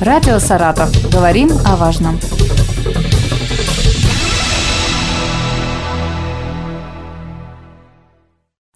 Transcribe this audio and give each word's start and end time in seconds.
Радио 0.00 0.38
«Саратов». 0.38 0.88
Говорим 1.12 1.50
о 1.66 1.76
важном. 1.76 2.18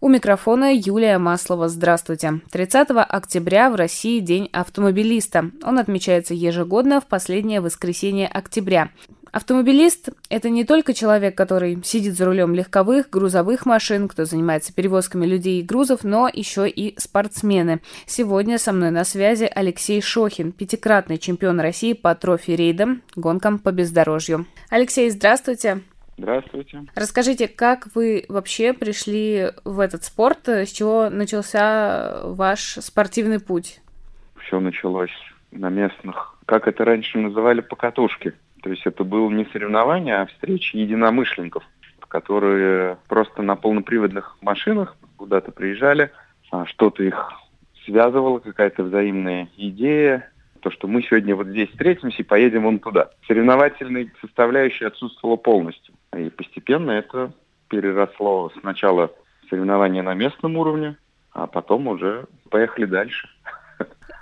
У 0.03 0.09
микрофона 0.11 0.75
Юлия 0.75 1.17
Маслова. 1.17 1.71
Здравствуйте. 1.71 2.43
30 2.53 2.89
октября 2.91 3.71
в 3.71 3.75
России 3.75 4.21
День 4.21 4.51
автомобилиста. 4.53 5.51
Он 5.63 5.79
отмечается 5.79 6.35
ежегодно 6.35 7.01
в 7.01 7.07
последнее 7.07 7.63
воскресенье 7.63 8.29
октября. 8.29 8.91
Автомобилист– 9.35 10.11
это 10.31 10.49
не 10.49 10.65
только 10.65 10.95
человек, 10.95 11.37
который 11.37 11.83
сидит 11.83 12.15
за 12.15 12.25
рулем 12.25 12.55
легковых, 12.55 13.11
грузовых 13.11 13.67
машин, 13.67 14.07
кто 14.07 14.27
занимается 14.27 14.73
перевозками 14.73 15.27
людей 15.27 15.61
и 15.61 15.65
грузов, 15.65 16.05
но 16.05 16.31
еще 16.33 16.69
и 16.69 16.97
спортсмены. 17.01 17.81
Сегодня 18.07 18.59
со 18.59 18.73
мной 18.73 18.93
на 18.93 19.03
связи 19.03 19.51
Алексей 19.53 20.01
Шохин, 20.01 20.53
пятикратный 20.53 21.19
чемпион 21.19 21.59
России 21.59 21.95
по 21.95 22.15
трофи-рейдам, 22.15 23.03
гонкам 23.17 23.59
по 23.59 23.73
бездорожью. 23.73 24.47
Алексей, 24.71 25.11
здравствуйте. 25.11 25.81
Здравствуйте. 26.17 26.85
Расскажите, 26.95 27.49
как 27.49 27.89
вы 27.97 28.27
вообще 28.29 28.73
пришли 28.73 29.51
в 29.65 29.81
этот 29.81 30.05
спорт? 30.05 30.47
С 30.47 30.71
чего 30.71 31.11
начался 31.11 32.21
ваш 32.23 32.79
спортивный 32.81 33.41
путь? 33.41 33.81
Все 34.47 34.61
началось 34.61 35.11
на 35.51 35.71
местных, 35.71 36.39
как 36.47 36.69
это 36.69 36.85
раньше 36.85 37.19
называли, 37.19 37.63
покатушки. 37.63 38.33
То 38.65 38.71
есть 38.71 38.87
это 38.87 39.05
было 39.05 39.29
не 39.29 39.45
соревнование, 39.53 40.17
а 40.17 40.27
встреча 40.27 40.79
единомышленников, 40.79 41.63
которые 42.09 42.97
просто 43.09 43.43
на 43.43 43.57
полноприводных 43.57 44.39
машинах 44.41 44.97
куда-то 45.19 45.53
приезжали, 45.53 46.11
а 46.51 46.65
что-то 46.65 47.03
их 47.05 47.31
связывало, 47.85 48.39
какая-то 48.39 48.85
взаимная 48.85 49.51
идея, 49.59 50.31
то, 50.61 50.71
что 50.71 50.89
мы 50.89 51.03
сегодня 51.03 51.37
вот 51.37 51.49
здесь 51.49 51.69
встретимся 51.69 52.23
и 52.23 52.25
поедем 52.25 52.63
вон 52.63 52.79
туда. 52.79 53.11
Соревновательной 53.27 54.11
составляющей 54.23 54.87
отсутствовала 54.87 55.37
полностью. 55.37 55.95
И 56.17 56.31
постепенно 56.31 56.93
это 56.93 57.35
переросло 57.69 58.51
сначала 58.63 59.11
соревнования 59.51 60.03
на 60.03 60.15
местном 60.15 60.57
уровне, 60.57 60.97
а 61.33 61.47
потом 61.47 61.87
уже 61.87 62.25
поехали 62.49 62.87
дальше. 62.87 63.29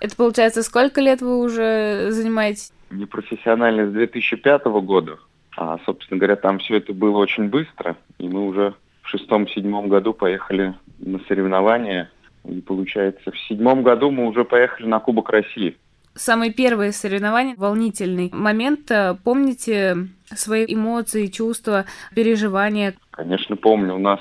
Это 0.03 0.17
получается, 0.17 0.65
сколько 0.65 1.01
лет 1.01 1.21
вы 1.21 1.39
уже 1.39 2.09
занимаетесь? 2.11 2.73
непрофессиональный 2.91 3.87
с 3.87 3.93
2005 3.93 4.65
года, 4.83 5.19
а, 5.57 5.79
собственно 5.87 6.19
говоря, 6.19 6.35
там 6.37 6.59
все 6.59 6.77
это 6.77 6.93
было 6.93 7.19
очень 7.19 7.49
быстро, 7.49 7.97
и 8.19 8.29
мы 8.29 8.47
уже 8.47 8.75
в 9.03 9.09
шестом-седьмом 9.09 9.89
году 9.89 10.13
поехали 10.13 10.75
на 10.99 11.21
соревнования, 11.29 12.11
и 12.45 12.61
получается, 12.61 13.31
в 13.31 13.39
седьмом 13.49 13.85
году 13.85 14.11
мы 14.11 14.27
уже 14.27 14.45
поехали 14.45 14.87
на 14.87 14.99
Кубок 14.99 15.31
России. 15.31 15.77
Самые 16.15 16.53
первые 16.53 16.93
соревнования, 16.93 17.55
волнительный 17.57 18.29
момент. 18.35 18.91
Э, 18.91 19.17
помните 19.25 20.09
свои 20.35 20.67
эмоции, 20.69 21.29
чувства, 21.29 21.87
переживания? 22.15 22.95
Конечно, 23.13 23.57
помню. 23.57 23.95
У 23.95 23.99
нас 23.99 24.21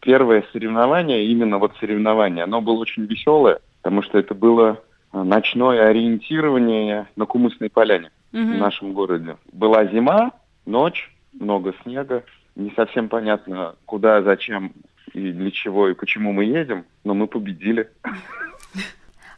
первое 0.00 0.44
соревнование, 0.52 1.24
именно 1.26 1.58
вот 1.58 1.72
соревнование, 1.80 2.44
оно 2.44 2.60
было 2.60 2.80
очень 2.80 3.06
веселое, 3.06 3.60
потому 3.80 4.02
что 4.02 4.18
это 4.18 4.34
было 4.34 4.82
ночное 5.12 5.88
ориентирование 5.88 7.08
на 7.16 7.26
Кумысной 7.26 7.70
поляне 7.70 8.10
угу. 8.32 8.42
в 8.42 8.56
нашем 8.56 8.92
городе. 8.92 9.36
Была 9.52 9.86
зима, 9.86 10.32
ночь, 10.66 11.12
много 11.32 11.74
снега. 11.82 12.24
Не 12.56 12.70
совсем 12.72 13.08
понятно, 13.08 13.74
куда, 13.86 14.22
зачем 14.22 14.72
и 15.12 15.32
для 15.32 15.50
чего 15.50 15.88
и 15.88 15.94
почему 15.94 16.32
мы 16.32 16.44
едем, 16.44 16.84
но 17.04 17.14
мы 17.14 17.26
победили. 17.26 17.90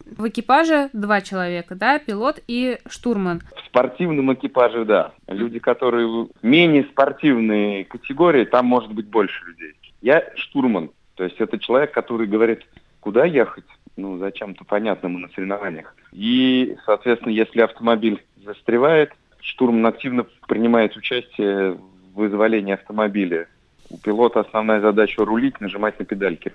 В 0.05 0.29
экипаже 0.29 0.91
два 0.93 1.21
человека, 1.21 1.75
да, 1.75 1.99
пилот 1.99 2.41
и 2.47 2.79
штурман. 2.87 3.41
В 3.57 3.67
спортивном 3.67 4.35
экипаже, 4.35 4.85
да. 4.85 5.13
Люди, 5.29 5.59
которые 5.59 6.29
менее 6.43 6.85
спортивные 6.85 7.85
категории, 7.85 8.45
там 8.45 8.67
может 8.67 8.93
быть 8.93 9.07
больше 9.07 9.45
людей. 9.47 9.73
Я 10.03 10.25
штурман, 10.35 10.91
то 11.15 11.25
есть 11.25 11.41
это 11.41 11.59
человек, 11.59 11.93
который 11.93 12.27
говорит, 12.27 12.67
куда 13.01 13.25
ехать, 13.25 13.65
ну, 13.97 14.19
зачем-то 14.19 14.65
понятно, 14.65 15.09
мы 15.09 15.21
на 15.21 15.29
соревнованиях. 15.29 15.95
И, 16.13 16.77
соответственно, 16.85 17.33
если 17.33 17.61
автомобиль 17.61 18.23
застревает, 18.45 19.13
штурман 19.41 19.87
активно 19.87 20.27
принимает 20.47 20.97
участие 20.97 21.73
в 21.73 22.15
вызволении 22.15 22.75
автомобиля. 22.75 23.49
У 23.91 23.99
пилота 23.99 24.41
основная 24.41 24.81
задача 24.81 25.23
рулить, 25.25 25.61
нажимать 25.61 25.99
на 25.99 26.07
педальки. 26.07 26.53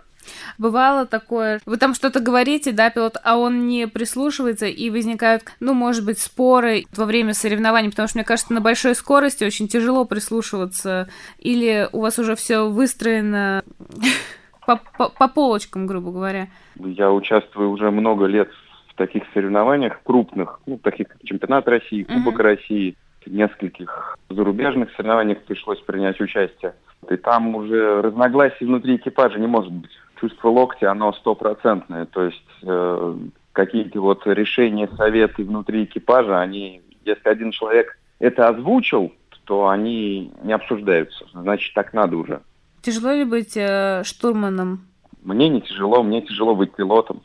Бывало 0.57 1.05
такое, 1.05 1.61
вы 1.65 1.77
там 1.77 1.93
что-то 1.93 2.19
говорите, 2.19 2.71
да, 2.71 2.89
пилот, 2.89 3.17
а 3.23 3.37
он 3.37 3.67
не 3.67 3.87
прислушивается, 3.87 4.65
и 4.65 4.89
возникают, 4.89 5.43
ну, 5.59 5.73
может 5.73 6.03
быть, 6.03 6.19
споры 6.19 6.85
во 6.95 7.05
время 7.05 7.33
соревнований, 7.33 7.91
потому 7.91 8.07
что, 8.07 8.17
мне 8.17 8.25
кажется, 8.25 8.53
на 8.53 8.61
большой 8.61 8.95
скорости 8.95 9.43
очень 9.43 9.67
тяжело 9.67 10.05
прислушиваться, 10.05 11.09
или 11.37 11.87
у 11.91 12.01
вас 12.01 12.17
уже 12.17 12.35
все 12.35 12.67
выстроено 12.67 13.63
по, 14.67 14.81
по, 14.97 15.09
по 15.09 15.27
полочкам, 15.29 15.87
грубо 15.87 16.11
говоря? 16.11 16.49
Я 16.75 17.11
участвую 17.11 17.71
уже 17.71 17.89
много 17.89 18.25
лет 18.25 18.49
в 18.89 18.95
таких 18.95 19.23
соревнованиях 19.33 20.01
крупных, 20.03 20.59
ну, 20.65 20.77
таких 20.77 21.07
как 21.07 21.23
чемпионат 21.23 21.67
России, 21.67 22.03
Кубок 22.03 22.39
mm-hmm. 22.39 22.43
России, 22.43 22.97
в 23.25 23.31
нескольких 23.31 24.17
зарубежных 24.29 24.91
соревнованиях 24.91 25.43
пришлось 25.43 25.79
принять 25.79 26.19
участие. 26.19 26.75
И 27.09 27.15
там 27.15 27.55
уже 27.55 28.01
разногласий 28.01 28.65
внутри 28.65 28.97
экипажа 28.97 29.39
не 29.39 29.47
может 29.47 29.71
быть. 29.71 29.91
Чувство 30.19 30.49
локтя, 30.49 30.91
оно 30.91 31.13
стопроцентное. 31.13 32.05
То 32.05 32.23
есть 32.23 32.43
э, 32.63 33.15
какие-то 33.53 34.01
вот 34.01 34.25
решения, 34.27 34.89
советы 34.97 35.43
внутри 35.43 35.85
экипажа, 35.85 36.39
они, 36.39 36.81
если 37.05 37.29
один 37.29 37.51
человек 37.51 37.97
это 38.19 38.49
озвучил, 38.49 39.13
то 39.45 39.69
они 39.69 40.31
не 40.43 40.53
обсуждаются. 40.53 41.25
Значит, 41.33 41.73
так 41.73 41.93
надо 41.93 42.17
уже. 42.17 42.41
Тяжело 42.87 43.11
ли 43.11 43.25
быть 43.25 43.57
э, 43.57 44.01
штурманом? 44.05 44.87
Мне 45.21 45.49
не 45.49 45.59
тяжело, 45.59 46.03
мне 46.03 46.21
тяжело 46.21 46.55
быть 46.55 46.73
пилотом. 46.73 47.21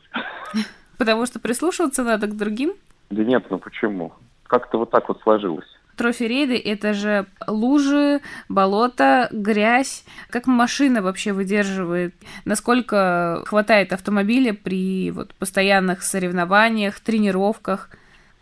Потому 0.97 1.25
что 1.25 1.39
прислушиваться 1.39 2.03
надо 2.03 2.27
к 2.27 2.35
другим? 2.35 2.73
Да 3.09 3.23
нет, 3.23 3.45
ну 3.49 3.59
почему? 3.59 4.11
Как-то 4.45 4.77
вот 4.77 4.91
так 4.91 5.07
вот 5.07 5.21
сложилось. 5.21 5.65
Трофи-рейды– 5.95 6.61
это 6.65 6.91
же 6.93 7.27
лужи, 7.47 8.19
болото, 8.49 9.29
грязь. 9.31 10.03
Как 10.29 10.47
машина 10.47 11.01
вообще 11.01 11.31
выдерживает? 11.31 12.13
Насколько 12.43 13.43
хватает 13.45 13.93
автомобиля 13.93 14.53
при 14.53 15.11
вот, 15.11 15.33
постоянных 15.35 16.03
соревнованиях, 16.03 16.99
тренировках? 16.99 17.89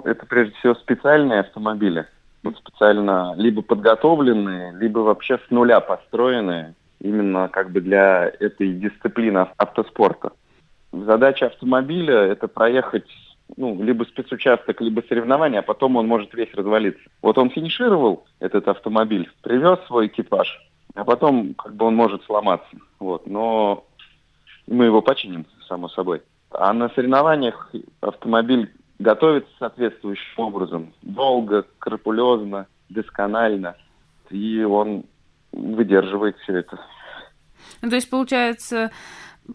Это 0.03 0.25
прежде 0.25 0.55
всего 0.55 0.73
специальные 0.73 1.41
автомобили. 1.41 2.07
Вот 2.41 2.57
специально 2.57 3.35
либо 3.37 3.61
подготовленные, 3.61 4.73
либо 4.75 4.99
вообще 5.01 5.37
с 5.37 5.51
нуля 5.51 5.81
построенные 5.81 6.73
именно 7.01 7.49
как 7.49 7.71
бы 7.71 7.81
для 7.81 8.31
этой 8.39 8.73
дисциплины 8.73 9.47
автоспорта. 9.57 10.31
Задача 10.91 11.47
автомобиля– 11.47 12.15
это 12.31 12.47
проехать 12.47 13.07
ну, 13.57 13.81
либо 13.83 14.03
спецучасток, 14.03 14.79
либо 14.81 15.03
соревнования, 15.07 15.59
а 15.59 15.63
потом 15.63 15.97
он 15.97 16.07
может 16.07 16.33
весь 16.33 16.53
развалиться. 16.53 17.01
Вот 17.21 17.37
он 17.37 17.49
финишировал 17.49 18.25
этот 18.39 18.67
автомобиль, 18.67 19.29
привез 19.41 19.79
свой 19.87 20.07
экипаж, 20.07 20.47
а 20.95 21.03
потом 21.03 21.53
как 21.55 21.75
бы 21.75 21.85
он 21.85 21.95
может 21.95 22.23
сломаться. 22.23 22.77
Вот. 22.99 23.27
Но 23.27 23.85
мы 24.67 24.85
его 24.85 25.01
починим, 25.01 25.45
само 25.67 25.89
собой. 25.89 26.21
А 26.51 26.71
на 26.73 26.89
соревнованиях 26.89 27.71
автомобиль 28.01 28.71
готовится 28.99 29.51
соответствующим 29.59 30.43
образом. 30.43 30.93
Долго, 31.01 31.65
скрупулезно, 31.77 32.67
досконально. 32.89 33.75
И 34.29 34.63
он 34.63 35.03
выдерживает 35.51 36.37
все 36.39 36.57
это. 36.57 36.79
Ну, 37.81 37.89
то 37.89 37.95
есть, 37.95 38.09
получается, 38.09 38.91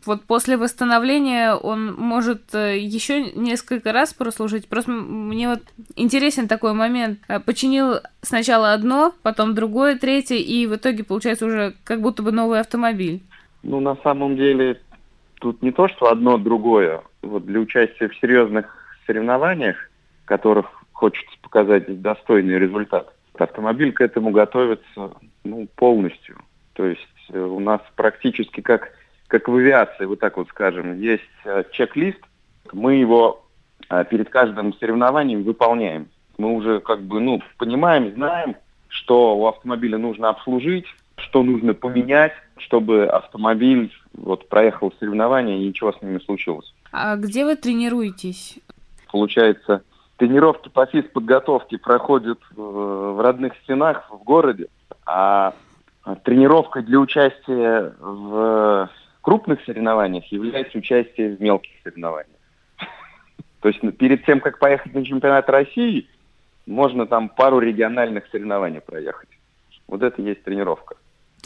вот 0.04 0.24
после 0.24 0.56
восстановления 0.56 1.54
он 1.54 1.94
может 1.94 2.54
э, 2.54 2.78
еще 2.78 3.32
несколько 3.32 3.92
раз 3.92 4.12
прослужить. 4.12 4.68
Просто 4.68 4.90
мне 4.90 5.48
вот 5.48 5.62
интересен 5.94 6.48
такой 6.48 6.74
момент. 6.74 7.20
Э, 7.28 7.40
починил 7.40 8.00
сначала 8.20 8.72
одно, 8.72 9.14
потом 9.22 9.54
другое, 9.54 9.96
третье, 9.96 10.36
и 10.36 10.66
в 10.66 10.76
итоге 10.76 11.04
получается 11.04 11.46
уже 11.46 11.74
как 11.84 12.00
будто 12.00 12.22
бы 12.22 12.32
новый 12.32 12.60
автомобиль. 12.60 13.22
Ну, 13.62 13.80
на 13.80 13.96
самом 13.96 14.36
деле, 14.36 14.80
тут 15.40 15.62
не 15.62 15.72
то, 15.72 15.88
что 15.88 16.10
одно, 16.10 16.36
другое. 16.36 17.02
Вот 17.22 17.46
для 17.46 17.60
участия 17.60 18.08
в 18.08 18.16
серьезных 18.16 18.66
соревнованиях, 19.06 19.76
в 20.24 20.26
которых 20.26 20.66
хочется 20.92 21.36
показать 21.42 22.00
достойный 22.02 22.58
результат, 22.58 23.12
автомобиль 23.38 23.92
к 23.92 24.00
этому 24.00 24.30
готовится 24.30 25.12
ну, 25.50 25.68
полностью. 25.74 26.38
То 26.74 26.84
есть 26.86 27.06
э, 27.30 27.38
у 27.38 27.60
нас 27.60 27.80
практически 27.96 28.60
как, 28.60 28.92
как 29.28 29.48
в 29.48 29.54
авиации, 29.54 30.04
вот 30.04 30.20
так 30.20 30.36
вот 30.36 30.48
скажем, 30.48 30.98
есть 31.00 31.22
э, 31.44 31.64
чек-лист, 31.72 32.20
мы 32.72 32.96
его 32.96 33.44
э, 33.88 34.04
перед 34.10 34.28
каждым 34.28 34.74
соревнованием 34.74 35.42
выполняем. 35.42 36.08
Мы 36.38 36.52
уже 36.54 36.80
как 36.80 37.02
бы, 37.02 37.20
ну, 37.20 37.42
понимаем, 37.58 38.12
знаем, 38.14 38.56
что 38.88 39.36
у 39.36 39.46
автомобиля 39.46 39.98
нужно 39.98 40.28
обслужить, 40.28 40.86
что 41.16 41.42
нужно 41.42 41.74
поменять, 41.74 42.32
чтобы 42.58 43.06
автомобиль 43.06 43.92
вот 44.12 44.48
проехал 44.48 44.92
соревнования 44.98 45.56
и 45.56 45.68
ничего 45.68 45.92
с 45.92 46.02
ним 46.02 46.14
не 46.14 46.20
случилось. 46.20 46.74
А 46.92 47.16
где 47.16 47.44
вы 47.44 47.56
тренируетесь? 47.56 48.58
Получается, 49.10 49.82
тренировки 50.16 50.68
по 50.68 50.86
физподготовке 50.86 51.78
проходят 51.78 52.38
в 52.54 53.22
родных 53.22 53.54
стенах 53.62 54.10
в 54.10 54.22
городе, 54.22 54.68
а 55.06 55.54
тренировкой 56.24 56.82
для 56.82 56.98
участия 56.98 57.94
в 57.98 58.90
крупных 59.22 59.64
соревнованиях 59.64 60.24
является 60.30 60.78
участие 60.78 61.36
в 61.36 61.40
мелких 61.40 61.72
соревнованиях. 61.82 62.38
То 63.60 63.68
есть 63.68 63.82
ну, 63.82 63.92
перед 63.92 64.24
тем, 64.24 64.40
как 64.40 64.58
поехать 64.58 64.94
на 64.94 65.04
чемпионат 65.04 65.48
России, 65.48 66.08
можно 66.66 67.06
там 67.06 67.28
пару 67.28 67.60
региональных 67.60 68.26
соревнований 68.30 68.80
проехать. 68.80 69.28
Вот 69.86 70.02
это 70.02 70.20
и 70.20 70.24
есть 70.26 70.42
тренировка. 70.42 70.96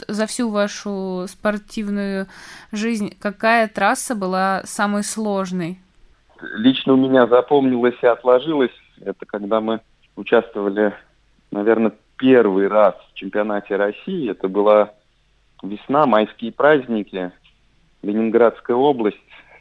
За 0.07 0.25
всю 0.25 0.49
вашу 0.49 1.25
спортивную 1.27 2.27
жизнь 2.71 3.15
какая 3.19 3.67
трасса 3.67 4.15
была 4.15 4.63
самой 4.65 5.03
сложной? 5.03 5.77
Лично 6.55 6.93
у 6.93 6.97
меня 6.97 7.27
запомнилось 7.27 7.97
и 8.01 8.07
отложилось. 8.07 8.71
Это 8.99 9.25
когда 9.25 9.61
мы 9.61 9.81
участвовали, 10.15 10.93
наверное, 11.51 11.93
первый 12.21 12.67
раз 12.67 12.93
в 13.11 13.15
чемпионате 13.15 13.75
России. 13.75 14.29
Это 14.29 14.47
была 14.47 14.93
весна, 15.63 16.05
майские 16.05 16.51
праздники, 16.51 17.31
Ленинградская 18.03 18.77
область. 18.77 19.17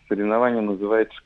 Соревнование 0.08 0.60
называется 0.60 1.18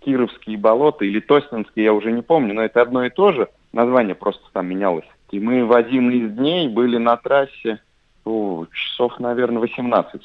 Кировские 0.00 0.58
болота 0.58 1.04
или 1.04 1.20
Тоснинские, 1.20 1.84
я 1.84 1.92
уже 1.92 2.10
не 2.10 2.22
помню, 2.22 2.54
но 2.54 2.62
это 2.62 2.82
одно 2.82 3.04
и 3.04 3.10
то 3.10 3.30
же. 3.30 3.48
Название 3.72 4.16
просто 4.16 4.42
там 4.52 4.66
менялось. 4.66 5.06
И 5.30 5.38
мы 5.38 5.64
в 5.64 5.72
один 5.72 6.10
из 6.10 6.32
дней 6.32 6.68
были 6.68 6.96
на 6.96 7.16
трассе 7.16 7.80
о, 8.24 8.66
часов, 8.72 9.20
наверное, 9.20 9.60
18. 9.60 10.20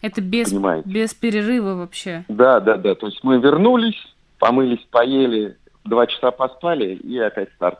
Это 0.00 0.20
без, 0.22 0.52
без 0.84 1.12
перерыва 1.12 1.74
вообще? 1.74 2.24
Да, 2.28 2.60
да, 2.60 2.76
да. 2.76 2.94
То 2.94 3.06
есть 3.06 3.22
мы 3.22 3.38
вернулись, 3.38 4.00
помылись, 4.38 4.86
поели, 4.90 5.56
два 5.84 6.06
часа 6.06 6.30
поспали 6.30 6.94
и 6.94 7.18
опять 7.18 7.52
старт. 7.56 7.78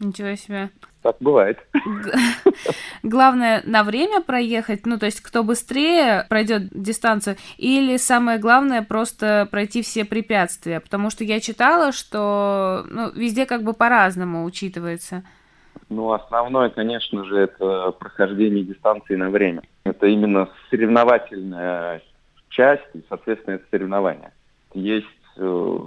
Ничего 0.00 0.34
себе. 0.36 0.70
Так 1.02 1.16
бывает. 1.20 1.58
Главное 3.02 3.62
на 3.64 3.82
время 3.82 4.20
проехать, 4.20 4.86
ну 4.86 4.98
то 4.98 5.06
есть 5.06 5.20
кто 5.20 5.42
быстрее 5.42 6.26
пройдет 6.28 6.68
дистанцию, 6.70 7.36
или 7.56 7.96
самое 7.96 8.38
главное 8.38 8.82
просто 8.82 9.48
пройти 9.50 9.82
все 9.82 10.04
препятствия, 10.04 10.80
потому 10.80 11.10
что 11.10 11.24
я 11.24 11.40
читала, 11.40 11.92
что 11.92 12.84
ну, 12.90 13.10
везде 13.12 13.46
как 13.46 13.62
бы 13.62 13.72
по-разному 13.72 14.44
учитывается. 14.44 15.24
Ну, 15.88 16.12
основное, 16.12 16.68
конечно 16.68 17.24
же, 17.24 17.38
это 17.38 17.92
прохождение 17.92 18.62
дистанции 18.62 19.14
на 19.14 19.30
время. 19.30 19.62
Это 19.84 20.06
именно 20.06 20.50
соревновательная 20.70 22.02
часть, 22.50 22.84
и, 22.94 23.02
соответственно, 23.08 23.54
это 23.54 23.64
соревнование. 23.70 24.32
Есть 24.74 25.06
э, 25.38 25.78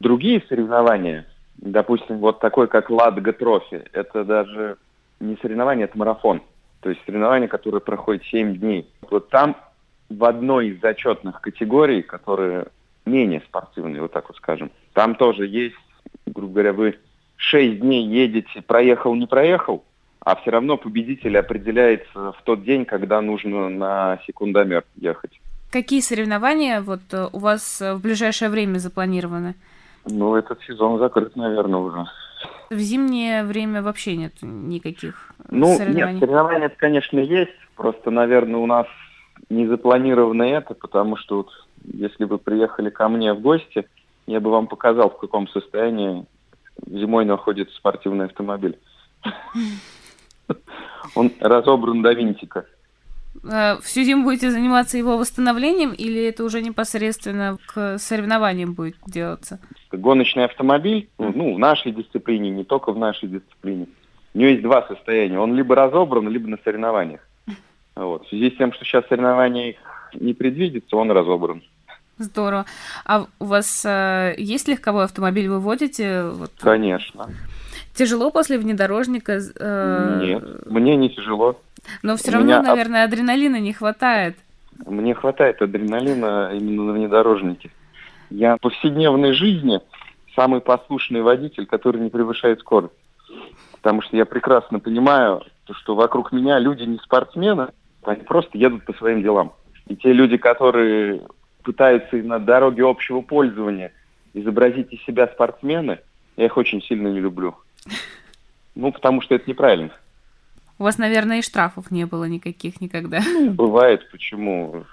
другие 0.00 0.42
соревнования, 0.48 1.26
допустим, 1.58 2.18
вот 2.18 2.40
такой, 2.40 2.68
как 2.68 2.90
Ладога 2.90 3.32
Трофи. 3.32 3.84
Это 3.92 4.24
даже 4.24 4.78
не 5.20 5.36
соревнование, 5.36 5.84
это 5.84 5.98
марафон. 5.98 6.42
То 6.80 6.90
есть 6.90 7.02
соревнование, 7.04 7.48
которое 7.48 7.80
проходит 7.80 8.24
7 8.24 8.56
дней. 8.56 8.88
Вот 9.10 9.28
там 9.30 9.56
в 10.08 10.24
одной 10.24 10.68
из 10.68 10.80
зачетных 10.80 11.40
категорий, 11.40 12.02
которые 12.02 12.66
менее 13.04 13.40
спортивные, 13.40 14.02
вот 14.02 14.12
так 14.12 14.28
вот 14.28 14.36
скажем, 14.36 14.70
там 14.92 15.14
тоже 15.14 15.46
есть, 15.46 15.76
грубо 16.26 16.54
говоря, 16.54 16.72
вы 16.72 16.98
6 17.36 17.80
дней 17.80 18.06
едете, 18.06 18.62
проехал, 18.62 19.14
не 19.14 19.26
проехал, 19.26 19.84
а 20.20 20.36
все 20.36 20.50
равно 20.50 20.76
победитель 20.76 21.38
определяется 21.38 22.32
в 22.32 22.42
тот 22.44 22.64
день, 22.64 22.84
когда 22.84 23.20
нужно 23.20 23.68
на 23.68 24.20
секундомер 24.26 24.84
ехать. 24.96 25.40
Какие 25.70 26.00
соревнования 26.00 26.80
вот 26.80 27.02
э, 27.12 27.28
у 27.30 27.38
вас 27.38 27.82
э, 27.82 27.94
в 27.94 28.00
ближайшее 28.00 28.48
время 28.48 28.78
запланированы? 28.78 29.54
Ну, 30.06 30.36
этот 30.36 30.60
сезон 30.62 30.98
закрыт, 30.98 31.36
наверное, 31.36 31.80
уже. 31.80 32.04
В 32.70 32.78
зимнее 32.78 33.44
время 33.44 33.82
вообще 33.82 34.16
нет 34.16 34.34
никаких 34.42 35.32
ну, 35.50 35.76
соревнований? 35.76 36.14
Нет, 36.14 36.20
соревнования, 36.20 36.66
это, 36.66 36.76
конечно, 36.76 37.18
есть. 37.18 37.52
Просто, 37.76 38.10
наверное, 38.10 38.60
у 38.60 38.66
нас 38.66 38.86
не 39.48 39.66
запланировано 39.66 40.42
это, 40.42 40.74
потому 40.74 41.16
что 41.16 41.38
вот, 41.38 41.50
если 41.84 42.24
бы 42.24 42.38
приехали 42.38 42.90
ко 42.90 43.08
мне 43.08 43.32
в 43.32 43.40
гости, 43.40 43.88
я 44.26 44.40
бы 44.40 44.50
вам 44.50 44.66
показал, 44.66 45.10
в 45.10 45.18
каком 45.18 45.48
состоянии 45.48 46.26
зимой 46.86 47.24
находится 47.24 47.74
спортивный 47.76 48.26
автомобиль. 48.26 48.78
Он 51.14 51.32
разобран 51.40 52.02
до 52.02 52.12
винтика. 52.12 52.66
Э, 53.44 53.78
всю 53.82 54.02
зиму 54.02 54.24
будете 54.24 54.50
заниматься 54.50 54.98
его 54.98 55.16
восстановлением 55.16 55.92
или 55.92 56.22
это 56.24 56.44
уже 56.44 56.62
непосредственно 56.62 57.58
к 57.66 57.98
соревнованиям 57.98 58.74
будет 58.74 58.96
делаться? 59.06 59.58
Гоночный 59.92 60.44
автомобиль, 60.44 61.08
ну, 61.18 61.54
в 61.54 61.58
нашей 61.58 61.92
дисциплине, 61.92 62.50
не 62.50 62.64
только 62.64 62.92
в 62.92 62.98
нашей 62.98 63.28
дисциплине, 63.28 63.86
у 64.34 64.38
него 64.38 64.50
есть 64.50 64.62
два 64.62 64.86
состояния. 64.86 65.38
Он 65.38 65.54
либо 65.54 65.74
разобран, 65.74 66.28
либо 66.28 66.48
на 66.48 66.58
соревнованиях. 66.64 67.20
Вот. 67.96 68.26
В 68.26 68.28
связи 68.28 68.52
с 68.52 68.56
тем, 68.56 68.72
что 68.72 68.84
сейчас 68.84 69.04
соревнований 69.08 69.76
не 70.14 70.32
предвидится, 70.32 70.96
он 70.96 71.10
разобран. 71.10 71.62
Здорово. 72.18 72.64
А 73.04 73.26
у 73.38 73.44
вас 73.44 73.84
э, 73.84 74.34
есть 74.38 74.68
легковой 74.68 75.04
автомобиль, 75.04 75.48
вы 75.48 75.58
водите? 75.60 76.28
Вот... 76.28 76.52
Конечно. 76.60 77.28
Тяжело 77.94 78.30
после 78.30 78.58
внедорожника? 78.58 79.40
Э... 79.58 80.20
Нет, 80.24 80.66
мне 80.66 80.96
не 80.96 81.10
тяжело. 81.10 81.60
Но 82.02 82.16
все 82.16 82.32
равно, 82.32 82.46
меня... 82.46 82.62
наверное, 82.62 83.04
адреналина 83.04 83.60
не 83.60 83.72
хватает. 83.72 84.36
Мне 84.86 85.14
хватает 85.14 85.60
адреналина 85.60 86.52
именно 86.54 86.84
на 86.84 86.92
внедорожнике. 86.92 87.70
Я 88.30 88.56
в 88.56 88.60
повседневной 88.60 89.32
жизни 89.32 89.80
самый 90.36 90.60
послушный 90.60 91.22
водитель, 91.22 91.66
который 91.66 92.00
не 92.00 92.10
превышает 92.10 92.60
скорость. 92.60 92.94
Потому 93.72 94.02
что 94.02 94.16
я 94.16 94.24
прекрасно 94.24 94.80
понимаю, 94.80 95.42
что 95.70 95.94
вокруг 95.94 96.32
меня 96.32 96.58
люди 96.58 96.82
не 96.82 96.98
спортсмены, 96.98 97.68
они 98.04 98.22
просто 98.22 98.56
едут 98.56 98.84
по 98.84 98.92
своим 98.92 99.22
делам. 99.22 99.52
И 99.86 99.96
те 99.96 100.12
люди, 100.12 100.36
которые 100.36 101.22
пытаются 101.62 102.16
на 102.16 102.38
дороге 102.38 102.84
общего 102.86 103.20
пользования 103.20 103.92
изобразить 104.34 104.92
из 104.92 105.02
себя 105.04 105.26
спортсмены, 105.26 105.98
я 106.36 106.46
их 106.46 106.56
очень 106.56 106.82
сильно 106.82 107.08
не 107.08 107.20
люблю. 107.20 107.56
Ну, 108.74 108.92
потому 108.92 109.20
что 109.20 109.34
это 109.34 109.50
неправильно. 109.50 109.90
У 110.78 110.84
вас, 110.84 110.98
наверное, 110.98 111.38
и 111.38 111.42
штрафов 111.42 111.90
не 111.90 112.06
было 112.06 112.24
никаких 112.24 112.80
никогда. 112.80 113.20
Ну, 113.20 113.50
бывает, 113.52 114.08
почему? 114.10 114.84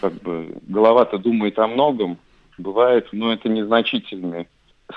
Как 0.00 0.12
бы 0.14 0.58
голова-то 0.66 1.18
думает 1.18 1.58
о 1.58 1.66
многом. 1.66 2.18
Бывает, 2.58 3.08
но 3.12 3.32
это 3.32 3.48
незначительные. 3.48 4.48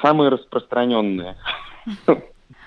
Самые 0.02 0.30
распространенные. 0.30 1.38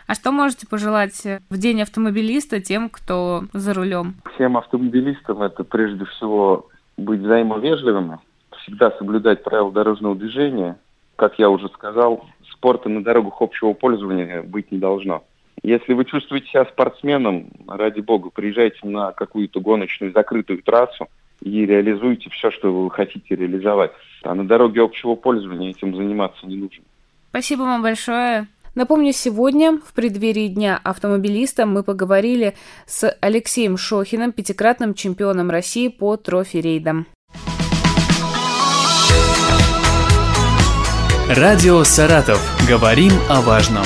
А 0.07 0.15
что 0.15 0.33
можете 0.33 0.67
пожелать 0.67 1.25
в 1.51 1.59
день 1.59 1.83
автомобилиста 1.83 2.61
тем, 2.61 2.89
кто 2.89 3.45
за 3.53 3.75
рулем? 3.75 4.17
Всем 4.35 4.57
автомобилистам 4.57 5.43
это 5.43 5.63
прежде 5.63 6.05
всего 6.07 6.69
быть 6.97 7.21
взаимовежливыми, 7.21 8.19
всегда 8.63 8.91
соблюдать 8.93 9.45
правила 9.45 9.71
дорожного 9.71 10.17
движения. 10.17 10.77
Как 11.15 11.39
я 11.39 11.49
уже 11.51 11.69
сказал, 11.69 12.27
спорта 12.51 12.89
на 12.89 13.05
дорогах 13.05 13.41
общего 13.41 13.73
пользования 13.73 14.43
быть 14.43 14.73
не 14.73 14.79
должно. 14.79 15.23
Если 15.63 15.93
вы 15.93 16.05
чувствуете 16.07 16.49
себя 16.49 16.65
спортсменом, 16.65 17.51
ради 17.69 18.01
бога, 18.01 18.31
приезжайте 18.31 18.79
на 18.83 19.13
какую-то 19.13 19.61
гоночную 19.61 20.13
закрытую 20.13 20.63
трассу 20.63 21.09
и 21.43 21.67
реализуйте 21.67 22.31
все, 22.31 22.51
что 22.51 22.73
вы 22.73 22.91
хотите 22.91 23.35
реализовать. 23.35 23.93
А 24.23 24.35
на 24.35 24.47
дороге 24.47 24.83
общего 24.83 25.15
пользования 25.15 25.71
этим 25.71 25.95
заниматься 25.95 26.47
не 26.47 26.57
нужно. 26.57 26.85
Спасибо 27.29 27.63
вам 27.63 27.83
большое. 27.83 28.49
Напомню, 28.75 29.13
сегодня, 29.13 29.79
в 29.79 29.93
преддверии 29.93 30.49
Дня 30.49 30.81
автомобилиста, 30.83 31.67
мы 31.67 31.83
поговорили 31.83 32.55
с 32.87 33.15
Алексеем 33.21 33.77
Шохиным, 33.77 34.33
пятикратным 34.33 34.95
чемпионом 34.95 35.51
России 35.51 35.89
по 35.89 36.17
трофи-рейдам. 36.17 37.07
Радио 41.29 41.85
«Саратов». 41.85 42.41
Говорим 42.69 43.13
о 43.29 43.41
важном. 43.41 43.85